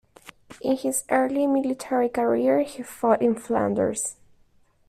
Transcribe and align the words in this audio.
In 0.61 0.77
his 0.77 1.03
early 1.11 1.45
military 1.45 2.09
career, 2.09 2.61
he 2.61 2.81
fought 2.81 3.21
in 3.21 3.35
Flanders. 3.35 4.15